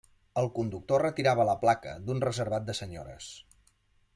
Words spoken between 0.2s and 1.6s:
El conductor retirava la